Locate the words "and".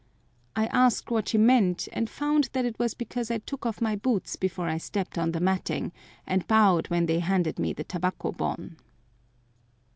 1.93-2.09, 6.25-6.47